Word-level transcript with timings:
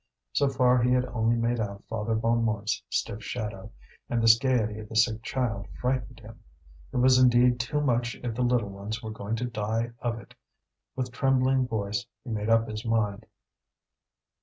So 0.33 0.49
far 0.49 0.81
he 0.81 0.93
had 0.93 1.05
only 1.05 1.35
made 1.35 1.59
out 1.59 1.83
Father 1.87 2.15
Bonnemort's 2.15 2.81
stiff 2.89 3.23
shadow, 3.23 3.69
and 4.09 4.19
this 4.23 4.35
gaiety 4.35 4.79
of 4.79 4.89
the 4.89 4.95
sick 4.95 5.21
child 5.21 5.67
frightened 5.79 6.21
him. 6.21 6.39
It 6.91 6.97
was 6.97 7.19
indeed 7.19 7.59
too 7.59 7.81
much 7.81 8.15
if 8.23 8.33
the 8.33 8.41
little 8.41 8.69
ones 8.69 9.03
were 9.03 9.11
going 9.11 9.35
to 9.35 9.45
die 9.45 9.91
of 9.99 10.17
it. 10.19 10.33
With 10.95 11.11
trembling 11.11 11.67
voice 11.67 12.03
he 12.23 12.31
made 12.31 12.49
up 12.49 12.67
his 12.67 12.83
mind. 12.83 13.27